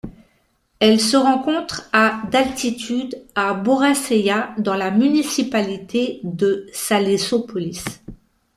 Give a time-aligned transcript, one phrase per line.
[0.79, 7.83] Elle se rencontre à d'altitude à Boracéia dans la municipalité de Salesópolis.